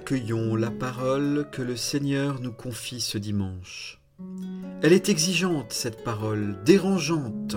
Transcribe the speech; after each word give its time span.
Accueillons 0.00 0.56
la 0.56 0.70
parole 0.70 1.46
que 1.52 1.60
le 1.60 1.76
Seigneur 1.76 2.40
nous 2.40 2.52
confie 2.52 3.02
ce 3.02 3.18
dimanche. 3.18 4.00
Elle 4.80 4.94
est 4.94 5.10
exigeante, 5.10 5.74
cette 5.74 6.02
parole, 6.02 6.56
dérangeante. 6.64 7.56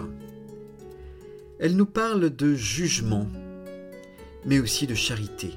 Elle 1.57 1.77
nous 1.77 1.85
parle 1.85 2.35
de 2.35 2.53
jugement, 2.53 3.29
mais 4.45 4.59
aussi 4.59 4.87
de 4.87 4.93
charité. 4.93 5.51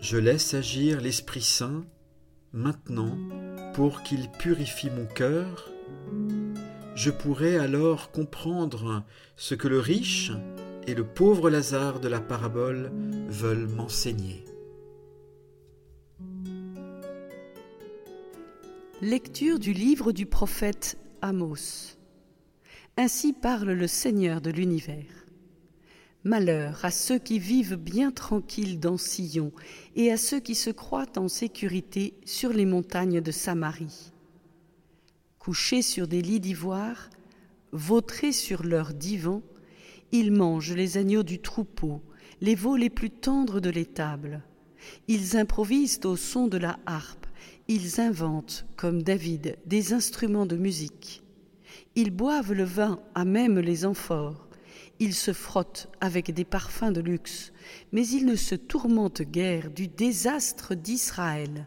Je 0.00 0.16
laisse 0.16 0.52
agir 0.52 1.00
l'Esprit 1.00 1.42
Saint 1.42 1.84
maintenant 2.52 3.16
pour 3.74 4.02
qu'il 4.02 4.28
purifie 4.30 4.90
mon 4.90 5.06
cœur. 5.06 5.70
Je 6.96 7.12
pourrai 7.12 7.56
alors 7.56 8.10
comprendre 8.10 9.04
ce 9.36 9.54
que 9.54 9.68
le 9.68 9.78
riche 9.78 10.32
et 10.88 10.94
le 10.94 11.04
pauvre 11.04 11.50
Lazare 11.50 12.00
de 12.00 12.08
la 12.08 12.20
parabole 12.20 12.90
veulent 13.28 13.68
m'enseigner. 13.68 14.44
Lecture 19.04 19.58
du 19.58 19.72
livre 19.72 20.12
du 20.12 20.26
prophète 20.26 20.96
Amos. 21.22 21.96
Ainsi 22.96 23.32
parle 23.32 23.72
le 23.72 23.88
Seigneur 23.88 24.40
de 24.40 24.52
l'univers. 24.52 25.26
Malheur 26.22 26.84
à 26.84 26.92
ceux 26.92 27.18
qui 27.18 27.40
vivent 27.40 27.74
bien 27.74 28.12
tranquilles 28.12 28.78
dans 28.78 28.98
Sion 28.98 29.50
et 29.96 30.12
à 30.12 30.16
ceux 30.16 30.38
qui 30.38 30.54
se 30.54 30.70
croient 30.70 31.18
en 31.18 31.26
sécurité 31.26 32.14
sur 32.24 32.52
les 32.52 32.64
montagnes 32.64 33.20
de 33.20 33.32
Samarie. 33.32 34.12
Couchés 35.40 35.82
sur 35.82 36.06
des 36.06 36.22
lits 36.22 36.38
d'ivoire, 36.38 37.10
vautrés 37.72 38.30
sur 38.30 38.62
leurs 38.62 38.94
divans, 38.94 39.42
ils 40.12 40.30
mangent 40.30 40.74
les 40.74 40.96
agneaux 40.96 41.24
du 41.24 41.40
troupeau, 41.40 42.02
les 42.40 42.54
veaux 42.54 42.76
les 42.76 42.88
plus 42.88 43.10
tendres 43.10 43.58
de 43.58 43.68
l'étable. 43.68 44.44
Ils 45.08 45.36
improvisent 45.36 45.98
au 46.04 46.14
son 46.14 46.46
de 46.46 46.56
la 46.56 46.78
harpe, 46.86 47.21
ils 47.68 48.00
inventent, 48.00 48.66
comme 48.76 49.02
David, 49.02 49.56
des 49.66 49.92
instruments 49.92 50.46
de 50.46 50.56
musique. 50.56 51.22
Ils 51.94 52.10
boivent 52.10 52.52
le 52.52 52.64
vin 52.64 53.00
à 53.14 53.24
même 53.24 53.58
les 53.58 53.84
amphores. 53.84 54.48
Ils 54.98 55.14
se 55.14 55.32
frottent 55.32 55.88
avec 56.00 56.32
des 56.32 56.44
parfums 56.44 56.92
de 56.92 57.00
luxe, 57.00 57.52
mais 57.92 58.06
ils 58.06 58.26
ne 58.26 58.36
se 58.36 58.54
tourmentent 58.54 59.22
guère 59.22 59.70
du 59.70 59.88
désastre 59.88 60.74
d'Israël. 60.74 61.66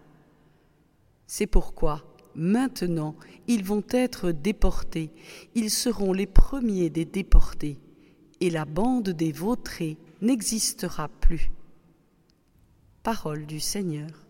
C'est 1.28 1.48
pourquoi, 1.48 2.04
maintenant, 2.36 3.16
ils 3.48 3.64
vont 3.64 3.84
être 3.90 4.32
déportés, 4.32 5.12
ils 5.54 5.72
seront 5.72 6.14
les 6.14 6.28
premiers 6.28 6.90
des 6.90 7.06
déportés, 7.06 7.80
et 8.42 8.50
la 8.50 8.66
bande 8.66 9.10
des 9.10 9.32
vautrés 9.32 9.98
n'existera 10.22 11.08
plus. 11.08 11.52
Parole 13.04 13.46
du 13.46 13.60
Seigneur. 13.60 14.25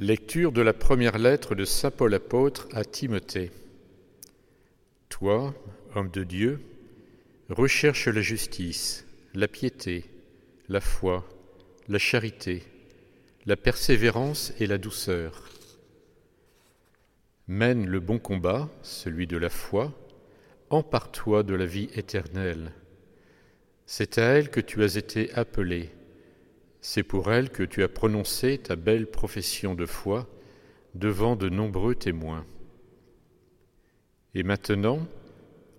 Lecture 0.00 0.52
de 0.52 0.62
la 0.62 0.72
première 0.72 1.18
lettre 1.18 1.54
de 1.54 1.64
Saint 1.64 1.90
Paul 1.90 2.14
apôtre 2.14 2.68
à 2.72 2.84
Timothée. 2.84 3.50
Toi, 5.18 5.54
homme 5.94 6.10
de 6.10 6.22
Dieu, 6.22 6.60
recherche 7.48 8.06
la 8.08 8.20
justice, 8.20 9.06
la 9.34 9.48
piété, 9.48 10.04
la 10.68 10.80
foi, 10.80 11.28
la 11.88 11.98
charité, 11.98 12.62
la 13.46 13.56
persévérance 13.56 14.52
et 14.60 14.66
la 14.66 14.78
douceur. 14.78 15.48
Mène 17.48 17.86
le 17.86 18.00
bon 18.00 18.18
combat, 18.18 18.68
celui 18.82 19.26
de 19.26 19.36
la 19.36 19.50
foi, 19.50 19.92
empare-toi 20.70 21.42
de 21.42 21.54
la 21.54 21.66
vie 21.66 21.88
éternelle. 21.94 22.72
C'est 23.86 24.18
à 24.18 24.22
elle 24.22 24.50
que 24.50 24.60
tu 24.60 24.82
as 24.84 24.96
été 24.96 25.32
appelé 25.34 25.90
c'est 26.80 27.02
pour 27.02 27.32
elle 27.32 27.50
que 27.50 27.62
tu 27.62 27.82
as 27.82 27.88
prononcé 27.88 28.58
ta 28.58 28.76
belle 28.76 29.06
profession 29.06 29.74
de 29.74 29.86
foi 29.86 30.28
devant 30.94 31.36
de 31.36 31.48
nombreux 31.48 31.94
témoins. 31.94 32.46
Et 34.34 34.42
maintenant, 34.42 35.06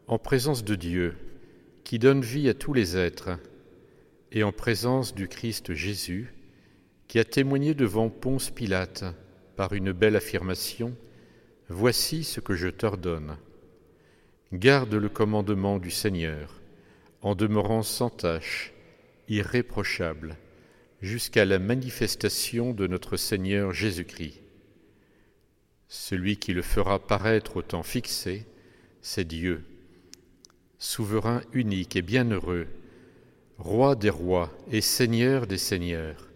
en 0.07 0.17
présence 0.17 0.63
de 0.63 0.75
Dieu, 0.75 1.15
qui 1.83 1.99
donne 1.99 2.21
vie 2.21 2.49
à 2.49 2.53
tous 2.53 2.73
les 2.73 2.97
êtres, 2.97 3.39
et 4.31 4.43
en 4.43 4.51
présence 4.51 5.13
du 5.15 5.27
Christ 5.27 5.73
Jésus, 5.73 6.33
qui 7.07 7.19
a 7.19 7.23
témoigné 7.23 7.73
devant 7.73 8.09
Ponce 8.09 8.49
Pilate 8.49 9.05
par 9.55 9.73
une 9.73 9.91
belle 9.91 10.15
affirmation, 10.15 10.95
Voici 11.71 12.23
ce 12.23 12.39
que 12.39 12.55
je 12.55 12.67
t'ordonne. 12.67 13.37
Garde 14.51 14.95
le 14.95 15.07
commandement 15.07 15.77
du 15.77 15.91
Seigneur, 15.91 16.59
en 17.21 17.35
demeurant 17.35 17.83
sans 17.83 18.09
tache, 18.09 18.73
irréprochable, 19.27 20.35
jusqu'à 20.99 21.45
la 21.45 21.59
manifestation 21.59 22.73
de 22.73 22.87
notre 22.87 23.17
Seigneur 23.17 23.71
Jésus-Christ. 23.71 24.41
Celui 25.91 26.37
qui 26.37 26.53
le 26.53 26.61
fera 26.61 26.99
paraître 26.99 27.57
au 27.57 27.61
temps 27.63 27.81
fixé, 27.81 28.45
c'est 29.01 29.27
Dieu, 29.27 29.63
souverain 30.77 31.41
unique 31.51 31.95
et 31.95 32.03
bienheureux, 32.03 32.67
roi 33.57 33.95
des 33.95 34.11
rois 34.11 34.55
et 34.71 34.81
seigneur 34.81 35.47
des 35.47 35.57
seigneurs. 35.57 36.29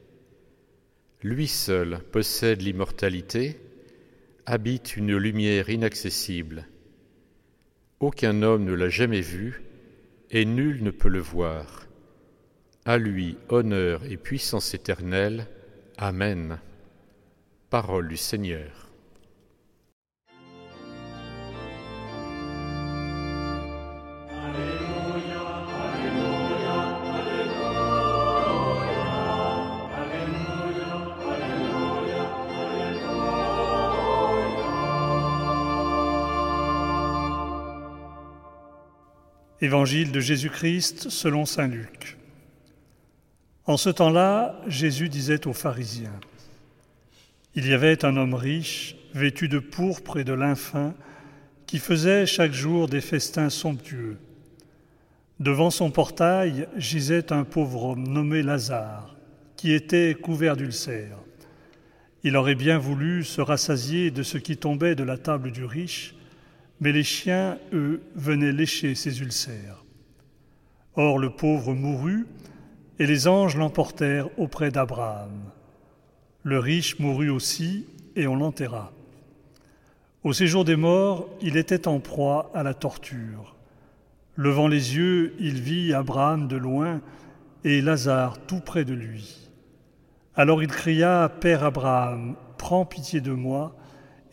Lui 1.22 1.48
seul 1.48 2.00
possède 2.12 2.64
l'immortalité, 2.64 3.60
habite 4.48 4.98
une 4.98 5.16
lumière 5.16 5.70
inaccessible. 5.70 6.68
Aucun 8.00 8.42
homme 8.42 8.66
ne 8.66 8.74
l'a 8.74 8.90
jamais 8.90 9.22
vu, 9.22 9.62
et 10.32 10.46
nul 10.46 10.84
ne 10.84 10.90
peut 10.90 11.10
le 11.10 11.20
voir. 11.20 11.86
À 12.86 12.98
lui 12.98 13.38
honneur 13.50 14.04
et 14.06 14.18
puissance 14.18 14.74
éternelle. 14.74 15.46
Amen. 15.98 16.60
Parole 17.70 18.08
du 18.08 18.18
Seigneur. 18.18 18.93
Évangile 39.74 40.12
de 40.12 40.20
Jésus-Christ 40.20 41.10
selon 41.10 41.48
Saint 41.48 41.66
Luc. 41.68 42.20
En 43.66 43.76
ce 43.76 43.90
temps-là, 43.90 44.62
Jésus 44.68 45.10
disait 45.10 45.48
aux 45.48 45.54
pharisiens, 45.54 46.14
Il 47.56 47.68
y 47.68 47.74
avait 47.74 48.06
un 48.06 48.16
homme 48.16 48.36
riche, 48.36 48.96
vêtu 49.16 49.48
de 49.48 49.58
pourpre 49.58 50.20
et 50.20 50.24
de 50.24 50.34
lin 50.34 50.54
fin, 50.54 50.94
qui 51.66 51.80
faisait 51.80 52.28
chaque 52.28 52.52
jour 52.52 52.88
des 52.88 53.02
festins 53.02 53.50
somptueux. 53.50 54.20
Devant 55.40 55.72
son 55.72 55.90
portail 55.90 56.68
gisait 56.78 57.34
un 57.34 57.44
pauvre 57.44 57.86
homme 57.86 58.08
nommé 58.08 58.44
Lazare, 58.44 59.16
qui 59.56 59.74
était 59.74 60.14
couvert 60.14 60.56
d'ulcères. 60.56 61.18
Il 62.24 62.38
aurait 62.38 62.54
bien 62.54 62.78
voulu 62.78 63.24
se 63.24 63.42
rassasier 63.42 64.12
de 64.12 64.22
ce 64.22 64.38
qui 64.38 64.56
tombait 64.56 64.94
de 64.94 65.04
la 65.04 65.18
table 65.18 65.52
du 65.52 65.66
riche, 65.66 66.14
mais 66.80 66.92
les 66.92 67.04
chiens, 67.04 67.58
eux, 67.72 68.02
venaient 68.16 68.52
lécher 68.52 68.96
ses 68.96 69.22
ulcères. 69.22 69.84
Or 70.96 71.18
le 71.18 71.30
pauvre 71.30 71.74
mourut, 71.74 72.28
et 73.00 73.08
les 73.08 73.28
anges 73.28 73.58
l'emportèrent 73.58 74.30
auprès 74.40 74.72
d'Abraham. 74.72 75.52
Le 76.44 76.60
riche 76.60 77.00
mourut 77.00 77.30
aussi, 77.30 77.86
et 78.16 78.28
on 78.28 78.36
l'enterra. 78.36 78.92
Au 80.24 80.34
séjour 80.34 80.64
des 80.64 80.76
morts, 80.76 81.30
il 81.42 81.58
était 81.58 81.88
en 81.88 82.00
proie 82.00 82.52
à 82.54 82.64
la 82.64 82.74
torture. 82.74 83.56
Levant 84.36 84.68
les 84.68 84.96
yeux, 84.96 85.36
il 85.40 85.62
vit 85.62 85.94
Abraham 85.94 86.48
de 86.48 86.56
loin 86.56 87.02
et 87.64 87.82
Lazare 87.82 88.40
tout 88.46 88.60
près 88.60 88.86
de 88.86 88.94
lui. 88.94 89.50
Alors 90.36 90.64
il 90.64 90.70
cria, 90.70 91.30
Père 91.42 91.64
Abraham, 91.64 92.36
prends 92.58 92.86
pitié 92.86 93.22
de 93.22 93.32
moi, 93.32 93.76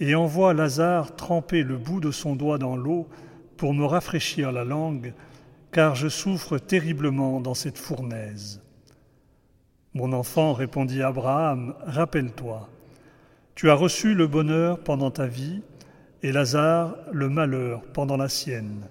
et 0.00 0.14
envoie 0.14 0.54
Lazare 0.54 1.14
tremper 1.14 1.62
le 1.62 1.76
bout 1.76 2.00
de 2.00 2.10
son 2.10 2.34
doigt 2.34 2.58
dans 2.58 2.76
l'eau 2.76 3.06
pour 3.56 3.74
me 3.74 3.84
rafraîchir 3.84 4.50
la 4.50 4.64
langue, 4.64 5.12
car 5.70 5.94
je 5.94 6.08
souffre 6.08 6.58
terriblement 6.58 7.40
dans 7.40 7.54
cette 7.54 7.78
fournaise. 7.78 8.62
Mon 9.92 10.12
enfant, 10.12 10.54
répondit 10.54 11.02
Abraham, 11.02 11.74
rappelle-toi, 11.82 12.68
tu 13.54 13.68
as 13.68 13.74
reçu 13.74 14.14
le 14.14 14.26
bonheur 14.26 14.78
pendant 14.80 15.10
ta 15.10 15.26
vie, 15.26 15.60
et 16.22 16.32
Lazare 16.32 16.96
le 17.12 17.28
malheur 17.28 17.82
pendant 17.92 18.16
la 18.16 18.28
sienne. 18.28 18.88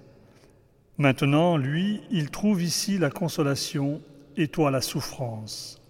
Maintenant, 0.98 1.56
lui, 1.56 2.02
il 2.10 2.30
trouve 2.30 2.62
ici 2.62 2.98
la 2.98 3.10
consolation, 3.10 4.00
et 4.36 4.48
toi 4.48 4.70
la 4.70 4.80
souffrance. 4.80 5.82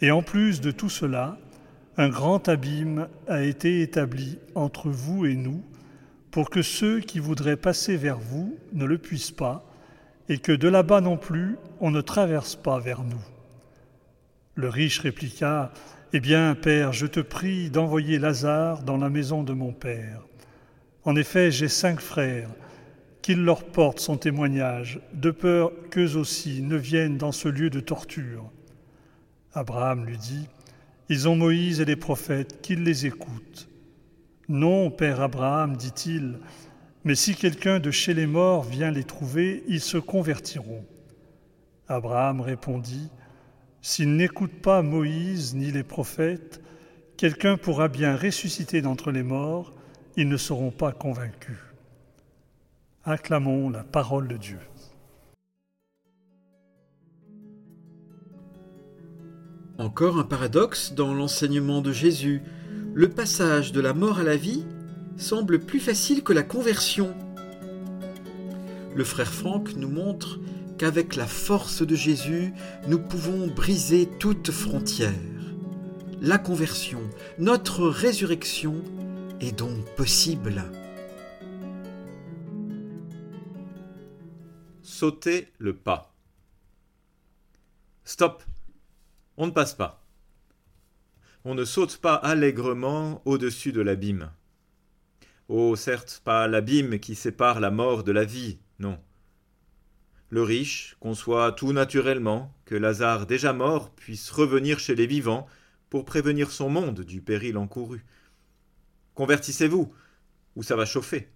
Et 0.00 0.10
en 0.10 0.22
plus 0.22 0.60
de 0.60 0.70
tout 0.70 0.88
cela, 0.88 1.36
un 1.96 2.08
grand 2.08 2.48
abîme 2.48 3.08
a 3.28 3.42
été 3.42 3.82
établi 3.82 4.38
entre 4.54 4.88
vous 4.88 5.26
et 5.26 5.34
nous, 5.34 5.62
pour 6.30 6.48
que 6.48 6.62
ceux 6.62 7.00
qui 7.00 7.18
voudraient 7.18 7.56
passer 7.56 7.96
vers 7.96 8.18
vous 8.18 8.56
ne 8.72 8.86
le 8.86 8.98
puissent 8.98 9.30
pas, 9.30 9.68
et 10.28 10.38
que 10.38 10.52
de 10.52 10.68
là-bas 10.68 11.00
non 11.00 11.18
plus 11.18 11.56
on 11.80 11.90
ne 11.90 12.00
traverse 12.00 12.56
pas 12.56 12.78
vers 12.78 13.02
nous. 13.02 13.20
Le 14.54 14.68
riche 14.68 15.00
répliqua, 15.00 15.72
Eh 16.14 16.20
bien, 16.20 16.54
Père, 16.54 16.92
je 16.92 17.06
te 17.06 17.20
prie 17.20 17.70
d'envoyer 17.70 18.18
Lazare 18.18 18.82
dans 18.82 18.98
la 18.98 19.08
maison 19.08 19.42
de 19.42 19.52
mon 19.54 19.72
Père. 19.72 20.22
En 21.04 21.16
effet, 21.16 21.50
j'ai 21.50 21.68
cinq 21.68 22.00
frères, 22.00 22.50
qu'il 23.22 23.44
leur 23.44 23.64
porte 23.64 24.00
son 24.00 24.16
témoignage, 24.16 25.00
de 25.14 25.30
peur 25.30 25.72
qu'eux 25.90 26.16
aussi 26.16 26.60
ne 26.60 26.76
viennent 26.76 27.16
dans 27.16 27.32
ce 27.32 27.48
lieu 27.48 27.70
de 27.70 27.80
torture. 27.80 28.50
Abraham 29.54 30.04
lui 30.04 30.18
dit, 30.18 30.48
ils 31.12 31.28
ont 31.28 31.36
Moïse 31.36 31.82
et 31.82 31.84
les 31.84 31.96
prophètes, 31.96 32.62
qu'ils 32.62 32.84
les 32.84 33.04
écoutent. 33.04 33.68
Non, 34.48 34.90
Père 34.90 35.20
Abraham, 35.20 35.76
dit-il, 35.76 36.38
mais 37.04 37.14
si 37.14 37.34
quelqu'un 37.34 37.80
de 37.80 37.90
chez 37.90 38.14
les 38.14 38.26
morts 38.26 38.62
vient 38.62 38.90
les 38.90 39.04
trouver, 39.04 39.62
ils 39.68 39.82
se 39.82 39.98
convertiront. 39.98 40.86
Abraham 41.86 42.40
répondit, 42.40 43.10
S'ils 43.82 44.16
n'écoutent 44.16 44.62
pas 44.62 44.80
Moïse 44.80 45.54
ni 45.54 45.70
les 45.70 45.82
prophètes, 45.82 46.62
quelqu'un 47.18 47.58
pourra 47.58 47.88
bien 47.88 48.16
ressusciter 48.16 48.80
d'entre 48.80 49.10
les 49.10 49.22
morts, 49.22 49.74
ils 50.16 50.28
ne 50.28 50.38
seront 50.38 50.70
pas 50.70 50.92
convaincus. 50.92 51.58
Acclamons 53.04 53.68
la 53.68 53.84
parole 53.84 54.28
de 54.28 54.38
Dieu. 54.38 54.60
Encore 59.82 60.16
un 60.16 60.22
paradoxe 60.22 60.92
dans 60.92 61.12
l'enseignement 61.12 61.80
de 61.80 61.90
Jésus. 61.90 62.40
Le 62.94 63.10
passage 63.10 63.72
de 63.72 63.80
la 63.80 63.94
mort 63.94 64.20
à 64.20 64.22
la 64.22 64.36
vie 64.36 64.64
semble 65.16 65.58
plus 65.58 65.80
facile 65.80 66.22
que 66.22 66.32
la 66.32 66.44
conversion. 66.44 67.12
Le 68.94 69.02
frère 69.02 69.32
Franck 69.32 69.74
nous 69.74 69.88
montre 69.88 70.38
qu'avec 70.78 71.16
la 71.16 71.26
force 71.26 71.82
de 71.84 71.96
Jésus, 71.96 72.54
nous 72.86 73.00
pouvons 73.00 73.48
briser 73.48 74.08
toute 74.20 74.52
frontière. 74.52 75.10
La 76.20 76.38
conversion, 76.38 77.00
notre 77.40 77.88
résurrection 77.88 78.84
est 79.40 79.58
donc 79.58 79.84
possible. 79.96 80.62
Sauter 84.80 85.48
le 85.58 85.74
pas. 85.74 86.14
Stop 88.04 88.44
on 89.36 89.46
ne 89.46 89.52
passe 89.52 89.74
pas. 89.74 90.04
On 91.44 91.54
ne 91.54 91.64
saute 91.64 91.96
pas 91.96 92.14
allègrement 92.14 93.22
au-dessus 93.24 93.72
de 93.72 93.80
l'abîme. 93.80 94.30
Oh, 95.48 95.74
certes, 95.76 96.22
pas 96.24 96.46
l'abîme 96.46 96.98
qui 96.98 97.14
sépare 97.14 97.60
la 97.60 97.70
mort 97.70 98.04
de 98.04 98.12
la 98.12 98.24
vie, 98.24 98.58
non. 98.78 98.98
Le 100.30 100.42
riche 100.42 100.96
conçoit 101.00 101.52
tout 101.52 101.72
naturellement 101.72 102.54
que 102.64 102.74
Lazare 102.74 103.26
déjà 103.26 103.52
mort 103.52 103.90
puisse 103.94 104.30
revenir 104.30 104.78
chez 104.78 104.94
les 104.94 105.06
vivants 105.06 105.46
pour 105.90 106.04
prévenir 106.04 106.50
son 106.50 106.70
monde 106.70 107.00
du 107.00 107.20
péril 107.20 107.58
encouru. 107.58 108.04
Convertissez-vous, 109.14 109.92
ou 110.56 110.62
ça 110.62 110.76
va 110.76 110.86
chauffer. 110.86 111.28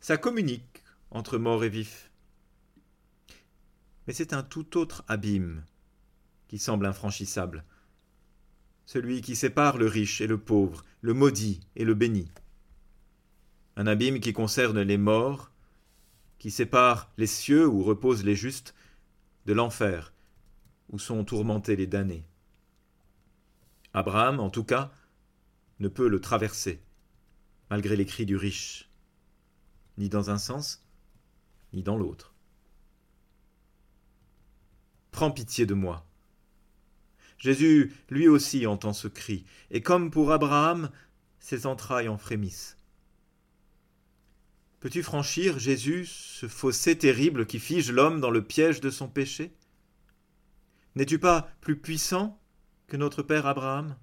Ça 0.00 0.18
communique 0.18 0.82
entre 1.10 1.38
mort 1.38 1.64
et 1.64 1.70
vif. 1.70 2.10
Mais 4.06 4.12
c'est 4.12 4.34
un 4.34 4.42
tout 4.42 4.76
autre 4.76 5.04
abîme 5.08 5.64
qui 6.52 6.58
semble 6.58 6.84
infranchissable. 6.84 7.64
Celui 8.84 9.22
qui 9.22 9.36
sépare 9.36 9.78
le 9.78 9.86
riche 9.86 10.20
et 10.20 10.26
le 10.26 10.36
pauvre, 10.36 10.84
le 11.00 11.14
maudit 11.14 11.60
et 11.76 11.84
le 11.86 11.94
béni. 11.94 12.30
Un 13.76 13.86
abîme 13.86 14.20
qui 14.20 14.34
concerne 14.34 14.82
les 14.82 14.98
morts, 14.98 15.50
qui 16.36 16.50
sépare 16.50 17.10
les 17.16 17.26
cieux 17.26 17.66
où 17.66 17.82
reposent 17.82 18.22
les 18.22 18.36
justes 18.36 18.74
de 19.46 19.54
l'enfer 19.54 20.12
où 20.90 20.98
sont 20.98 21.24
tourmentés 21.24 21.74
les 21.74 21.86
damnés. 21.86 22.26
Abraham, 23.94 24.38
en 24.38 24.50
tout 24.50 24.64
cas, 24.64 24.92
ne 25.78 25.88
peut 25.88 26.06
le 26.06 26.20
traverser, 26.20 26.82
malgré 27.70 27.96
les 27.96 28.04
cris 28.04 28.26
du 28.26 28.36
riche, 28.36 28.90
ni 29.96 30.10
dans 30.10 30.28
un 30.28 30.36
sens, 30.36 30.86
ni 31.72 31.82
dans 31.82 31.96
l'autre. 31.96 32.34
Prends 35.12 35.30
pitié 35.30 35.64
de 35.64 35.72
moi, 35.72 36.06
Jésus, 37.42 37.92
lui 38.08 38.28
aussi, 38.28 38.68
entend 38.68 38.92
ce 38.92 39.08
cri, 39.08 39.44
et 39.72 39.82
comme 39.82 40.12
pour 40.12 40.30
Abraham, 40.30 40.92
ses 41.40 41.66
entrailles 41.66 42.08
en 42.08 42.16
frémissent. 42.16 42.76
Peux-tu 44.78 45.02
franchir, 45.02 45.58
Jésus, 45.58 46.06
ce 46.06 46.46
fossé 46.46 46.96
terrible 46.96 47.46
qui 47.46 47.58
fige 47.58 47.90
l'homme 47.90 48.20
dans 48.20 48.30
le 48.30 48.44
piège 48.44 48.80
de 48.80 48.90
son 48.90 49.08
péché? 49.08 49.52
N'es-tu 50.94 51.18
pas 51.18 51.50
plus 51.60 51.76
puissant 51.76 52.40
que 52.86 52.96
notre 52.96 53.24
Père 53.24 53.46
Abraham? 53.46 53.96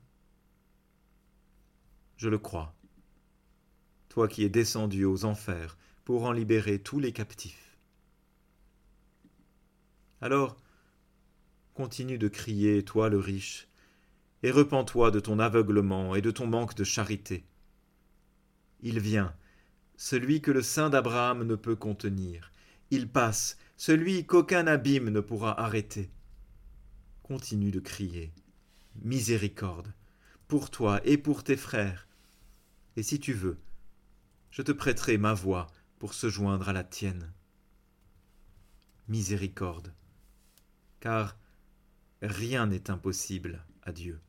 Je 2.18 2.28
le 2.28 2.40
crois, 2.40 2.76
toi 4.10 4.28
qui 4.28 4.44
es 4.44 4.50
descendu 4.50 5.06
aux 5.06 5.24
enfers 5.24 5.78
pour 6.04 6.26
en 6.26 6.34
libérer 6.34 6.80
tous 6.80 7.00
les 7.00 7.14
captifs. 7.14 7.78
Alors, 10.20 10.58
continue 11.80 12.18
de 12.18 12.28
crier, 12.28 12.84
toi 12.84 13.08
le 13.08 13.20
riche, 13.20 13.70
et 14.44 14.52
repens-toi 14.52 15.12
de 15.12 15.22
ton 15.22 15.40
aveuglement 15.40 16.14
et 16.14 16.20
de 16.20 16.30
ton 16.30 16.46
manque 16.46 16.76
de 16.76 16.84
charité. 16.84 17.46
Il 18.82 19.00
vient, 19.00 19.34
celui 19.96 20.42
que 20.42 20.52
le 20.52 20.62
sein 20.62 20.90
d'Abraham 20.90 21.46
ne 21.46 21.56
peut 21.56 21.78
contenir. 21.78 22.52
Il 22.92 23.08
passe, 23.08 23.58
celui 23.78 24.26
qu'aucun 24.26 24.68
abîme 24.68 25.08
ne 25.08 25.22
pourra 25.22 25.58
arrêter. 25.58 26.12
Continue 27.24 27.72
de 27.72 27.80
crier. 27.80 28.34
Miséricorde, 29.02 29.94
pour 30.50 30.72
toi 30.72 31.00
et 31.06 31.18
pour 31.18 31.46
tes 31.46 31.56
frères. 31.56 32.10
Et 32.98 33.04
si 33.04 33.22
tu 33.22 33.32
veux, 33.32 33.58
je 34.52 34.64
te 34.64 34.74
prêterai 34.74 35.18
ma 35.18 35.34
voix 35.34 35.68
pour 35.98 36.14
se 36.14 36.28
joindre 36.28 36.68
à 36.68 36.74
la 36.74 36.84
tienne. 36.84 37.32
Miséricorde, 39.08 39.94
car 41.00 41.38
rien 42.22 42.68
n'est 42.68 42.90
impossible 42.90 43.64
à 43.84 43.92
Dieu. 43.92 44.20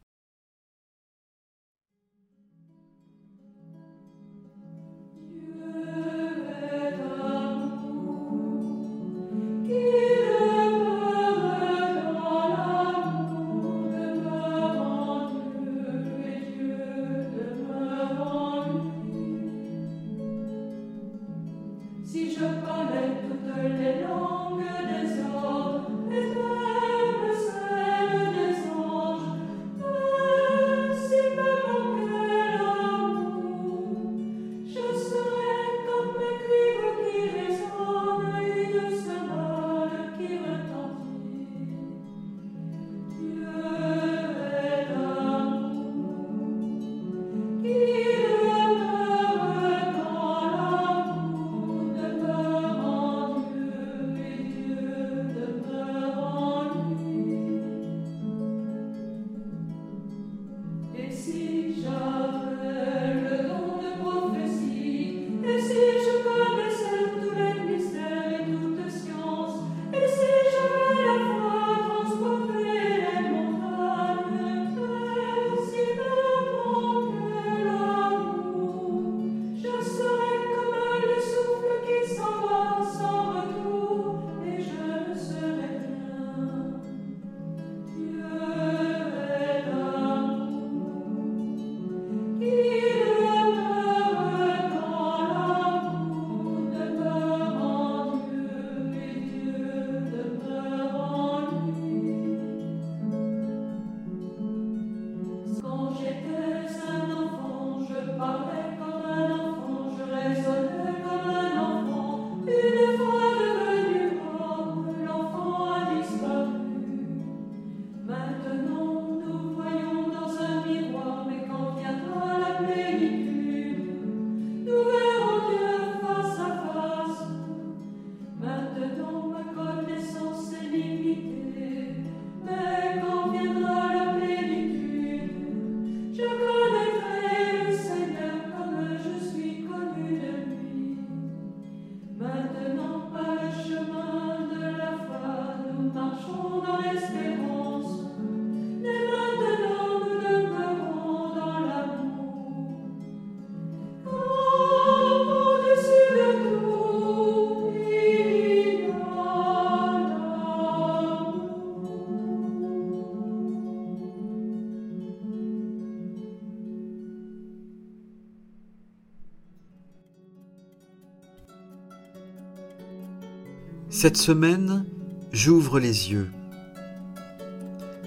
Cette 174.03 174.17
semaine, 174.17 174.87
j'ouvre 175.31 175.79
les 175.79 176.11
yeux. 176.11 176.31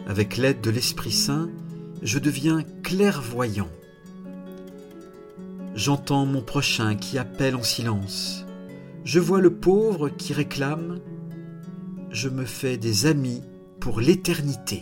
Avec 0.07 0.37
l'aide 0.37 0.59
de 0.59 0.71
l'Esprit 0.71 1.11
Saint, 1.11 1.51
je 2.01 2.17
deviens 2.17 2.63
clairvoyant. 2.81 3.69
J'entends 5.75 6.25
mon 6.25 6.41
prochain 6.41 6.95
qui 6.95 7.19
appelle 7.19 7.55
en 7.55 7.61
silence. 7.61 8.43
Je 9.05 9.19
vois 9.19 9.39
le 9.39 9.53
pauvre 9.53 10.09
qui 10.09 10.33
réclame. 10.33 10.99
Je 12.09 12.27
me 12.27 12.45
fais 12.45 12.77
des 12.77 13.05
amis 13.05 13.43
pour 13.79 14.01
l'éternité. 14.01 14.81